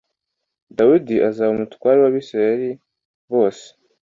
Dawidi 0.77 1.15
azaba 1.29 1.51
umutware 1.55 1.97
w’Abisilaheli 2.01 2.71
bose 3.31 3.65